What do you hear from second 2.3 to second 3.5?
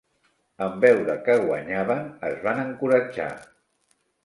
es van encoratjar.